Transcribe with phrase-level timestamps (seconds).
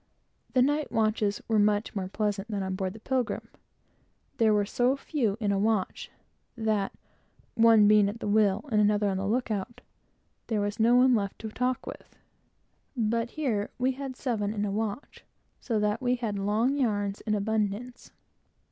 [0.53, 3.47] The night watches were much more pleasant than on board the Pilgrim.
[4.37, 6.09] There, there were so few in a watch,
[6.57, 6.91] that,
[7.53, 9.81] one being at the wheel, and another on the look out,
[10.47, 12.17] there was no one left to talk with;
[12.97, 15.23] but here, we had seven in a watch,
[15.59, 18.11] so that we had long yarns, in abundance.